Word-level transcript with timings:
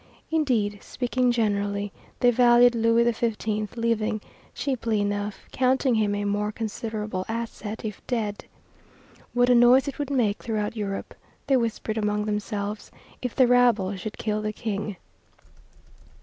Indeed, 0.31 0.81
speaking 0.81 1.31
generally, 1.31 1.91
they 2.21 2.31
valued 2.31 2.73
Louis 2.73 3.03
XVI, 3.03 3.69
living, 3.77 4.19
cheaply 4.55 4.99
enough, 4.99 5.45
counting 5.51 5.93
him 5.93 6.15
a 6.15 6.25
more 6.25 6.51
considerable 6.51 7.23
asset 7.27 7.85
if 7.85 8.01
dead. 8.07 8.45
"What 9.35 9.51
a 9.51 9.53
noise 9.53 9.87
it 9.87 9.99
would 9.99 10.09
make 10.09 10.37
throughout 10.41 10.75
Europe," 10.75 11.13
they 11.45 11.55
whispered 11.57 11.99
among 11.99 12.25
themselves, 12.25 12.89
"if 13.21 13.35
the 13.35 13.45
rabble 13.45 13.95
should 13.95 14.17
kill 14.17 14.41
the 14.41 14.51
King." 14.53 14.95